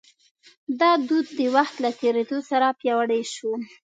[0.79, 3.51] دا دود د وخت له تېرېدو سره پیاوړی شو.